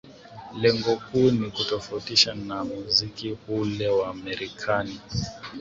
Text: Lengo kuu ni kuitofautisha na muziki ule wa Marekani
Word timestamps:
Lengo 0.59 0.95
kuu 0.97 1.31
ni 1.31 1.51
kuitofautisha 1.51 2.33
na 2.33 2.63
muziki 2.63 3.37
ule 3.47 3.87
wa 3.89 4.13
Marekani 4.13 4.99